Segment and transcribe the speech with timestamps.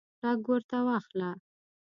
[0.21, 1.29] ټګ ورته واخله.